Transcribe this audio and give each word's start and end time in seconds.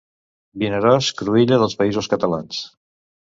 Vinaròs, 0.63 1.09
cruïlla 1.19 1.61
dels 1.63 1.77
Països 1.83 2.09
Catalans. 2.15 2.63